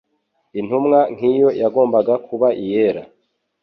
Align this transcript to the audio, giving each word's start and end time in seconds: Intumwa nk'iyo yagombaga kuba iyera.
Intumwa 0.59 0.99
nk'iyo 1.13 1.49
yagombaga 1.61 2.13
kuba 2.27 2.47
iyera. 2.63 3.01